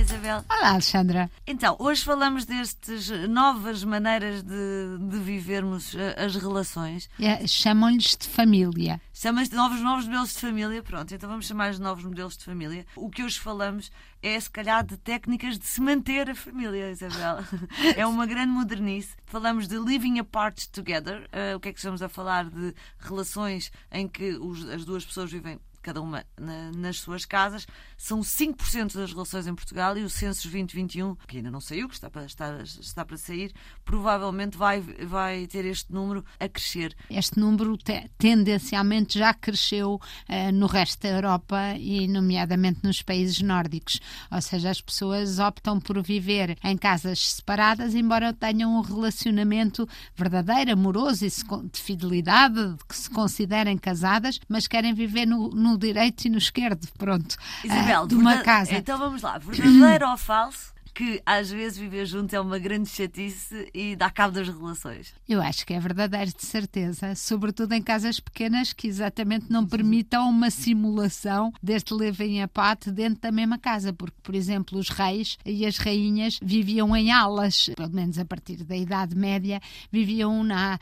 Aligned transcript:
Isabel. 0.00 0.44
Olá, 0.50 0.70
Alexandra. 0.72 1.30
Então, 1.46 1.76
hoje 1.78 2.04
falamos 2.04 2.44
destas 2.44 3.08
novas 3.28 3.84
maneiras 3.84 4.42
de, 4.42 4.98
de 4.98 5.18
vivermos 5.18 5.94
eh, 5.94 6.16
as 6.18 6.34
relações. 6.34 7.08
É, 7.20 7.46
Chamam-lhes 7.46 8.16
de 8.16 8.26
família. 8.26 9.00
Chamam-se 9.12 9.50
de 9.50 9.56
novos, 9.56 9.80
novos 9.80 10.06
modelos 10.06 10.34
de 10.34 10.40
família. 10.40 10.82
Pronto, 10.82 11.14
então 11.14 11.28
vamos 11.28 11.46
chamar 11.46 11.72
de 11.72 11.80
novos 11.80 12.04
modelos 12.04 12.36
de 12.36 12.44
família. 12.44 12.84
O 12.96 13.08
que 13.08 13.22
hoje 13.22 13.38
falamos 13.38 13.90
é, 14.22 14.40
se 14.40 14.50
calhar, 14.50 14.84
de 14.84 14.96
técnicas 14.96 15.58
de 15.58 15.66
se 15.66 15.80
manter 15.80 16.30
a 16.30 16.34
família, 16.34 16.90
Isabel. 16.90 17.44
É 17.96 18.06
uma 18.06 18.26
grande 18.26 18.50
modernice. 18.50 19.14
Falamos 19.26 19.68
de 19.68 19.76
living 19.76 20.18
apart 20.18 20.66
together. 20.68 21.28
Uh, 21.32 21.56
o 21.56 21.60
que 21.60 21.68
é 21.68 21.72
que 21.72 21.78
estamos 21.78 22.02
a 22.02 22.08
falar? 22.08 22.48
De 22.48 22.74
relações 22.98 23.70
em 23.92 24.08
que 24.08 24.32
os, 24.32 24.68
as 24.70 24.84
duas 24.84 25.04
pessoas 25.04 25.30
vivem 25.30 25.60
cada 25.84 26.00
uma 26.00 26.24
na, 26.40 26.72
nas 26.72 26.98
suas 26.98 27.26
casas. 27.26 27.66
São 27.96 28.20
5% 28.20 28.94
das 28.94 29.12
relações 29.12 29.46
em 29.46 29.54
Portugal 29.54 29.96
e 29.98 30.02
o 30.02 30.08
Census 30.08 30.42
2021, 30.44 31.14
que 31.28 31.36
ainda 31.36 31.50
não 31.50 31.60
saiu, 31.60 31.88
que 31.88 31.94
está 31.94 32.08
para, 32.08 32.24
está, 32.24 32.62
está 32.62 33.04
para 33.04 33.18
sair, 33.18 33.52
provavelmente 33.84 34.56
vai, 34.56 34.80
vai 34.80 35.46
ter 35.46 35.66
este 35.66 35.92
número 35.92 36.24
a 36.40 36.48
crescer. 36.48 36.96
Este 37.10 37.38
número 37.38 37.76
te, 37.76 38.10
tendencialmente 38.16 39.18
já 39.18 39.34
cresceu 39.34 39.94
uh, 39.94 40.52
no 40.52 40.66
resto 40.66 41.02
da 41.02 41.10
Europa 41.10 41.74
e, 41.78 42.08
nomeadamente, 42.08 42.80
nos 42.82 43.02
países 43.02 43.40
nórdicos. 43.42 44.00
Ou 44.32 44.40
seja, 44.40 44.70
as 44.70 44.80
pessoas 44.80 45.38
optam 45.38 45.78
por 45.78 46.02
viver 46.02 46.56
em 46.64 46.76
casas 46.78 47.34
separadas, 47.34 47.94
embora 47.94 48.32
tenham 48.32 48.78
um 48.78 48.80
relacionamento 48.80 49.86
verdadeiro, 50.16 50.72
amoroso 50.72 51.26
e 51.26 51.28
de 51.28 51.80
fidelidade, 51.80 52.74
de 52.74 52.84
que 52.88 52.96
se 52.96 53.10
considerem 53.10 53.76
casadas, 53.76 54.40
mas 54.48 54.66
querem 54.66 54.94
viver 54.94 55.26
no, 55.26 55.50
no 55.50 55.73
no 55.74 55.78
direito 55.78 56.24
e 56.24 56.30
no 56.30 56.38
esquerdo, 56.38 56.86
pronto, 56.96 57.36
Isabel, 57.62 58.02
uh, 58.02 58.08
de 58.08 58.14
uma 58.14 58.38
casa. 58.38 58.74
Então 58.74 58.96
vamos 58.98 59.22
lá, 59.22 59.38
verdadeiro 59.38 60.08
ou 60.08 60.16
falso? 60.16 60.73
Que 60.94 61.20
às 61.26 61.50
vezes 61.50 61.76
viver 61.76 62.06
junto 62.06 62.34
é 62.34 62.40
uma 62.40 62.58
grande 62.58 62.88
chatice 62.88 63.68
e 63.74 63.96
dá 63.96 64.08
cabo 64.08 64.34
das 64.34 64.48
relações. 64.48 65.12
Eu 65.28 65.42
acho 65.42 65.66
que 65.66 65.74
é 65.74 65.80
verdadeiro, 65.80 66.30
de 66.32 66.46
certeza, 66.46 67.14
sobretudo 67.16 67.72
em 67.72 67.82
casas 67.82 68.20
pequenas 68.20 68.72
que 68.72 68.86
exatamente 68.86 69.46
não 69.50 69.66
permitam 69.66 70.30
uma 70.30 70.50
simulação 70.50 71.52
deste 71.60 71.92
living 71.92 72.40
apart 72.40 72.86
dentro 72.88 73.22
da 73.22 73.32
mesma 73.32 73.58
casa, 73.58 73.92
porque, 73.92 74.16
por 74.22 74.34
exemplo, 74.34 74.78
os 74.78 74.88
reis 74.88 75.36
e 75.44 75.66
as 75.66 75.78
rainhas 75.78 76.38
viviam 76.40 76.94
em 76.96 77.10
alas, 77.10 77.70
pelo 77.76 77.90
menos 77.90 78.16
a 78.18 78.24
partir 78.24 78.62
da 78.62 78.76
Idade 78.76 79.16
Média, 79.16 79.60
viviam 79.90 80.44
na, 80.44 80.78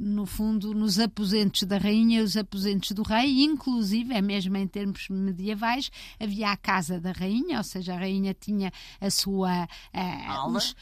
no 0.00 0.24
fundo 0.24 0.72
nos 0.72 0.98
aposentos 0.98 1.64
da 1.64 1.76
rainha 1.76 2.20
e 2.20 2.22
os 2.22 2.36
aposentos 2.38 2.92
do 2.92 3.02
rei, 3.02 3.42
inclusive, 3.42 4.14
é 4.14 4.22
mesmo 4.22 4.56
em 4.56 4.66
termos 4.66 5.08
medievais, 5.10 5.90
havia 6.18 6.50
a 6.50 6.56
casa 6.56 6.98
da 6.98 7.12
rainha, 7.12 7.58
ou 7.58 7.64
seja, 7.64 7.94
a 7.94 7.98
rainha 7.98 8.32
tinha 8.32 8.72
a 8.98 9.10
sua 9.10 9.41
sua 9.42 9.64
uh, 9.64 10.56
os, 10.56 10.76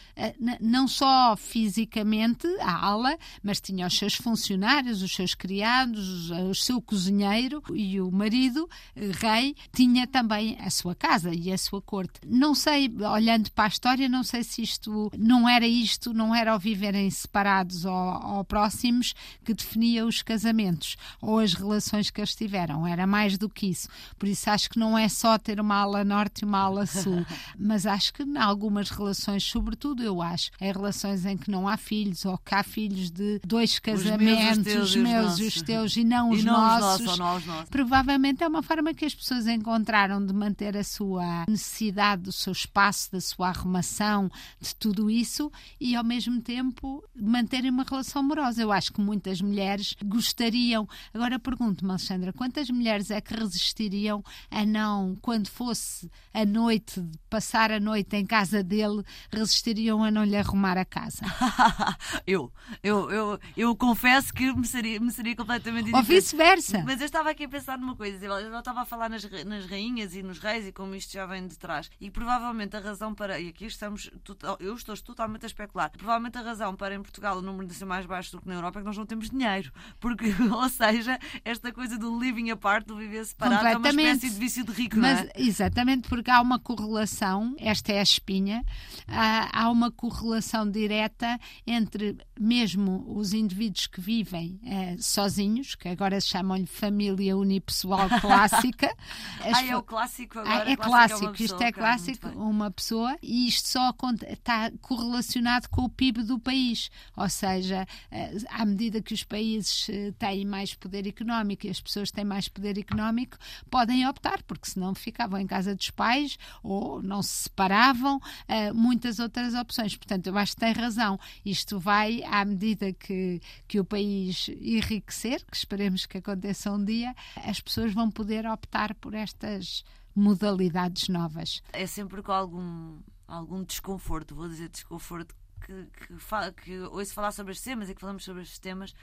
não 0.61 0.87
só 0.87 1.37
fisicamente 1.37 2.47
a 2.61 2.87
ala, 2.87 3.17
mas 3.43 3.61
tinha 3.61 3.87
os 3.87 3.97
seus 3.97 4.15
funcionários, 4.15 5.03
os 5.03 5.15
seus 5.15 5.35
criados, 5.35 6.31
o 6.31 6.55
seu 6.55 6.81
cozinheiro 6.81 7.63
e 7.75 8.01
o 8.01 8.11
marido, 8.11 8.69
eh, 8.95 9.11
rei, 9.13 9.55
tinha 9.73 10.07
também 10.07 10.59
a 10.61 10.71
sua 10.71 10.95
casa 10.95 11.33
e 11.35 11.53
a 11.53 11.59
sua 11.59 11.81
corte. 11.81 12.21
Não 12.27 12.55
sei, 12.55 12.91
olhando 13.13 13.51
para 13.53 13.65
a 13.65 13.69
história, 13.69 14.09
não 14.09 14.23
sei 14.23 14.43
se 14.43 14.63
isto 14.63 15.11
não 15.17 15.49
era 15.49 15.67
isto, 15.67 16.13
não 16.13 16.35
era 16.35 16.55
o 16.55 16.59
viverem 16.59 17.11
separados 17.11 17.85
ou, 17.85 18.37
ou 18.37 18.45
próximos 18.45 19.15
que 19.45 19.55
definia 19.55 20.07
os 20.07 20.23
casamentos 20.23 20.97
ou 21.21 21.39
as 21.39 21.55
relações 21.55 22.11
que 22.11 22.21
eles 22.21 22.35
tiveram. 22.35 22.87
Era 22.87 23.07
mais 23.07 23.39
do 23.39 23.49
que 23.49 23.67
isso. 23.67 23.89
Por 24.19 24.29
isso 24.29 24.51
acho 24.51 24.71
que 24.71 24.79
não 24.79 24.97
é 24.97 25.09
só 25.09 25.39
ter 25.39 25.61
uma 25.61 25.77
ala 25.77 26.05
norte 26.05 26.43
e 26.43 26.45
uma 26.45 26.59
ala 26.59 26.87
sul, 26.87 27.25
mas 27.59 27.87
acho 27.87 28.13
que 28.13 28.25
não 28.25 28.50
algumas 28.51 28.91
relações, 28.91 29.45
sobretudo 29.45 30.03
eu 30.03 30.21
acho, 30.21 30.51
em 30.61 30.73
relações 30.73 31.25
em 31.25 31.37
que 31.37 31.51
não 31.51 31.67
há 31.67 31.77
filhos 31.77 32.25
ou 32.25 32.37
que 32.37 32.55
há 32.55 32.63
filhos 32.63 33.11
de 33.11 33.41
dois 33.45 33.79
casamentos, 33.79 34.75
os 34.75 34.97
meus, 34.97 35.39
e 35.39 35.47
os, 35.47 35.57
os 35.57 35.63
teus 35.63 35.97
e 35.97 36.05
não 36.05 36.31
os 36.31 36.41
e 36.41 36.43
não 36.45 36.53
nossos. 36.53 37.07
Os 37.07 37.19
nossos, 37.19 37.47
nossos. 37.47 37.71
Provavelmente 37.71 38.43
é 38.43 38.49
uma 38.49 38.63
forma 38.63 38.93
que 38.93 39.05
as 39.05 39.15
pessoas 39.15 39.47
encontraram 39.47 40.25
de 40.25 40.33
manter 40.33 40.77
a 40.77 40.85
sua 40.85 41.45
necessidade 41.49 42.23
do 42.23 42.33
seu 42.33 42.53
espaço, 42.53 43.13
da 43.13 43.21
sua 43.21 43.49
arrumação, 43.49 44.31
de 44.61 44.75
tudo 44.75 45.11
isso 45.11 45.51
e 45.81 45.95
ao 45.95 46.05
mesmo 46.05 46.41
tempo 46.41 47.05
manterem 47.15 47.71
uma 47.71 47.85
relação 47.85 48.21
amorosa. 48.21 48.63
Eu 48.63 48.73
acho 48.73 48.93
que 48.93 49.01
muitas 49.01 49.41
mulheres 49.41 49.95
gostariam. 50.05 50.89
Agora 51.15 51.39
pergunto-me, 51.39 51.91
Alexandra, 51.91 52.33
quantas 52.33 52.71
mulheres 52.71 53.11
é 53.11 53.21
que 53.21 53.35
resistiriam 53.35 54.23
a 54.51 54.65
não, 54.65 55.17
quando 55.21 55.49
fosse 55.49 56.11
a 56.33 56.45
noite, 56.45 57.03
passar 57.29 57.71
a 57.71 57.81
noite 57.81 58.17
em 58.17 58.27
casa? 58.27 58.40
Casa 58.41 58.63
dele 58.63 59.03
resistiriam 59.31 60.03
a 60.03 60.11
não 60.11 60.25
lhe 60.25 60.37
arrumar 60.37 60.79
a 60.79 60.85
casa? 60.85 61.25
eu, 62.27 62.51
eu, 62.83 63.11
eu, 63.11 63.41
eu 63.57 63.77
confesso 63.77 64.33
que 64.33 64.51
me 64.53 64.67
seria, 64.67 64.99
me 64.99 65.11
seria 65.11 65.37
completamente 65.37 65.95
Ou 65.95 66.03
vice-versa. 66.03 66.83
Mas 66.87 67.01
eu 67.01 67.07
estava 67.07 67.31
aqui 67.31 67.45
a 67.45 67.49
pensar 67.49 67.79
numa 67.79 67.95
coisa, 67.95 68.25
eu 68.25 68.59
estava 68.59 68.81
a 68.81 68.85
falar 68.87 69.11
nas, 69.11 69.29
nas 69.45 69.67
rainhas 69.67 70.15
e 70.15 70.23
nos 70.23 70.39
reis 70.39 70.67
e 70.67 70.73
como 70.73 70.95
isto 70.95 71.13
já 71.13 71.27
vem 71.27 71.47
de 71.47 71.59
trás. 71.59 71.91
E 72.01 72.11
provavelmente 72.11 72.77
a 72.77 72.81
razão 72.81 73.15
para. 73.15 73.39
E 73.39 73.49
aqui 73.49 73.67
estamos. 73.67 74.11
Eu 74.59 74.75
estou 74.75 74.97
totalmente 74.97 75.45
a 75.45 75.47
especular. 75.47 75.91
Provavelmente 75.91 76.39
a 76.39 76.43
razão 76.43 76.75
para 76.75 76.95
em 76.95 77.03
Portugal 77.03 77.39
o 77.39 77.43
número 77.43 77.67
de 77.67 77.75
ser 77.75 77.85
mais 77.85 78.07
baixo 78.07 78.33
do 78.33 78.41
que 78.41 78.49
na 78.49 78.55
Europa 78.55 78.79
é 78.79 78.83
que 78.83 78.87
nós 78.87 78.97
não 78.97 79.07
temos 79.07 79.29
dinheiro. 79.29 79.71
Porque, 79.99 80.27
ou 80.51 80.69
seja, 80.69 81.19
esta 81.45 81.73
coisa 81.73 81.99
do 81.99 82.19
living 82.19 82.51
apart, 82.51 82.87
do 82.87 82.97
viver 82.97 83.25
separado, 83.27 83.67
é 83.67 83.77
uma 83.77 83.89
espécie 83.89 84.31
de 84.31 84.39
vício 84.39 84.65
de 84.65 84.73
rico, 84.73 84.97
Mas, 84.97 85.21
não 85.21 85.27
é? 85.27 85.33
Exatamente, 85.37 86.09
porque 86.09 86.31
há 86.31 86.41
uma 86.41 86.59
correlação, 86.59 87.55
esta 87.59 87.93
é 87.93 88.01
a 88.01 88.05
espinha, 88.31 88.65
há, 89.09 89.69
uma 89.71 89.91
correlação 89.91 90.71
direta 90.71 91.39
entre 91.67 92.17
mesmo 92.39 93.05
os 93.09 93.33
indivíduos 93.33 93.87
que 93.87 94.01
vivem 94.01 94.61
eh, 94.65 94.97
sozinhos, 94.99 95.75
que 95.75 95.89
agora 95.89 96.21
chamam-lhe 96.21 96.67
família 96.67 97.37
unipessoal 97.37 98.09
clássica. 98.21 98.95
ah, 99.41 99.65
é 99.65 99.77
o 99.77 99.83
clássico 99.83 100.39
agora? 100.39 100.71
é 100.71 100.77
clássico, 100.77 101.25
é 101.25 101.33
pessoa, 101.33 101.47
isto 101.47 101.63
é 101.63 101.73
clássico, 101.73 102.29
uma 102.29 102.71
pessoa, 102.71 103.17
e 103.23 103.49
isto 103.49 103.69
só 103.69 103.93
está 104.29 104.71
correlacionado 104.81 105.69
com 105.69 105.83
o 105.83 105.89
PIB 105.89 106.23
do 106.23 106.39
país. 106.39 106.91
Ou 107.17 107.29
seja, 107.29 107.87
eh, 108.11 108.37
à 108.49 108.65
medida 108.65 109.03
que 109.03 109.15
os 109.15 109.25
países 109.25 109.89
eh, 109.89 110.13
têm 110.19 110.45
mais 110.45 110.75
poder 110.75 111.07
económico 111.07 111.67
e 111.67 111.71
as 111.71 111.81
pessoas 111.81 112.11
têm 112.11 112.25
mais 112.25 112.49
poder 112.49 112.79
económico, 112.79 113.37
podem 113.71 114.07
optar, 114.09 114.43
porque 114.45 114.71
senão 114.71 114.95
ficavam 114.95 115.39
em 115.39 115.47
casa 115.47 115.75
dos 115.75 115.91
pais 115.91 116.39
ou 116.63 117.03
não 117.03 117.23
se 117.23 117.41
separavam, 117.45 118.20
uh, 118.21 118.75
muitas 118.75 119.19
outras 119.19 119.55
opções. 119.55 119.97
Portanto, 119.97 120.27
eu 120.27 120.37
acho 120.37 120.55
que 120.55 120.61
tem 120.61 120.73
razão. 120.73 121.19
Isto 121.45 121.79
vai, 121.79 122.23
à 122.25 122.45
medida 122.45 122.93
que, 122.93 123.41
que 123.67 123.81
o 123.81 123.85
país 123.85 124.49
enriquecer, 124.61 125.45
que 125.45 125.57
esperemos 125.57 126.07
que 126.07 126.19
aconteça 126.19 126.71
um 126.71 126.85
dia, 126.85 127.15
as 127.37 127.61
pessoas 127.61 127.93
vão 127.93 128.11
poder 128.11 128.47
optar 128.47 128.95
por 128.95 129.15
estas 129.15 129.85
modalidades 130.15 131.09
novas. 131.09 131.63
É 131.73 131.87
sempre 131.87 132.23
com 132.23 132.33
algum, 132.33 132.99
algum 133.27 133.63
desconforto, 133.63 134.35
vou 134.35 134.49
dizer 134.49 134.69
desconforto, 134.69 135.35
que, 135.61 135.87
que, 135.87 136.53
que 136.65 136.79
ouço 136.81 137.15
falar 137.15 137.33
sobre 137.33 137.53
estes 137.53 137.65
temas 137.65 137.89
e 137.89 137.95
que 137.95 138.01
falamos 138.01 138.25
sobre 138.25 138.43
estes 138.43 138.59
temas 138.59 138.95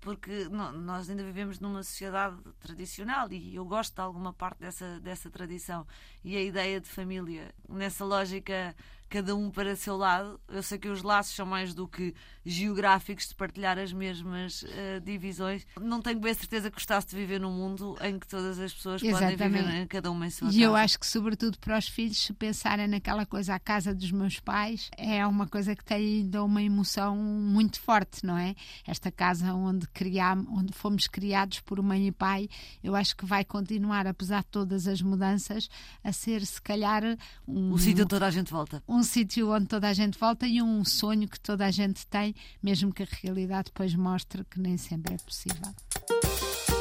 porque 0.00 0.48
nós 0.48 1.08
ainda 1.10 1.22
vivemos 1.24 1.58
numa 1.58 1.82
sociedade 1.82 2.36
tradicional 2.60 3.30
e 3.32 3.54
eu 3.54 3.64
gosto 3.64 3.94
de 3.94 4.00
alguma 4.00 4.32
parte 4.32 4.58
dessa, 4.60 5.00
dessa 5.00 5.30
tradição. 5.30 5.86
E 6.24 6.36
a 6.36 6.42
ideia 6.42 6.80
de 6.80 6.88
família, 6.88 7.54
nessa 7.68 8.04
lógica 8.04 8.74
cada 9.08 9.34
um 9.36 9.50
para 9.50 9.76
seu 9.76 9.96
lado. 9.96 10.40
Eu 10.48 10.62
sei 10.62 10.78
que 10.78 10.88
os 10.88 11.02
laços 11.02 11.34
são 11.34 11.46
mais 11.46 11.74
do 11.74 11.86
que 11.86 12.14
geográficos 12.44 13.28
de 13.28 13.34
partilhar 13.34 13.78
as 13.78 13.92
mesmas 13.92 14.62
uh, 14.62 15.00
divisões. 15.04 15.66
Não 15.80 16.00
tenho 16.00 16.20
bem 16.20 16.32
a 16.32 16.34
certeza 16.34 16.70
que 16.70 16.76
gostasse 16.76 17.08
de 17.08 17.16
viver 17.16 17.40
num 17.40 17.52
mundo 17.52 17.96
em 18.00 18.18
que 18.18 18.26
todas 18.26 18.58
as 18.58 18.72
pessoas 18.72 19.02
Exatamente. 19.02 19.38
podem 19.38 19.62
viver 19.62 19.82
em 19.82 19.86
cada 19.86 20.10
uma 20.10 20.26
em 20.26 20.30
sua 20.30 20.46
e 20.46 20.50
casa. 20.50 20.58
E 20.58 20.62
eu 20.62 20.76
acho 20.76 20.98
que, 20.98 21.06
sobretudo 21.06 21.58
para 21.58 21.78
os 21.78 21.88
filhos, 21.88 22.18
se 22.18 22.32
pensarem 22.32 22.86
naquela 22.86 23.26
coisa, 23.26 23.54
a 23.54 23.58
casa 23.58 23.94
dos 23.94 24.10
meus 24.10 24.38
pais, 24.40 24.90
é 24.96 25.26
uma 25.26 25.46
coisa 25.46 25.74
que 25.74 25.84
tem 25.84 25.96
ainda 25.96 26.42
uma 26.44 26.62
emoção 26.62 27.16
muito 27.16 27.80
forte, 27.80 28.24
não 28.24 28.36
é? 28.36 28.54
Esta 28.86 29.10
casa 29.10 29.52
onde, 29.54 29.86
criamos, 29.88 30.46
onde 30.50 30.72
fomos 30.72 31.06
criados 31.06 31.60
por 31.60 31.82
mãe 31.82 32.08
e 32.08 32.12
pai, 32.12 32.48
eu 32.82 32.94
acho 32.94 33.16
que 33.16 33.24
vai 33.24 33.44
continuar, 33.44 34.06
apesar 34.06 34.42
de 34.42 34.48
todas 34.48 34.86
as 34.86 35.02
mudanças, 35.02 35.68
a 36.02 36.12
ser, 36.12 36.44
se 36.44 36.60
calhar, 36.60 37.02
um, 37.46 37.72
um 37.72 37.78
sítio 37.78 38.02
onde 38.02 38.10
toda 38.10 38.26
a 38.26 38.30
gente 38.30 38.52
volta 38.52 38.82
um 38.96 39.02
sítio 39.02 39.52
onde 39.52 39.66
toda 39.66 39.88
a 39.88 39.92
gente 39.92 40.18
volta 40.18 40.46
e 40.46 40.62
um 40.62 40.82
sonho 40.82 41.28
que 41.28 41.38
toda 41.38 41.66
a 41.66 41.70
gente 41.70 42.06
tem, 42.06 42.34
mesmo 42.62 42.92
que 42.94 43.02
a 43.02 43.06
realidade 43.22 43.66
depois 43.66 43.94
mostre 43.94 44.42
que 44.44 44.58
nem 44.58 44.78
sempre 44.78 45.14
é 45.14 45.18
possível. 45.18 46.75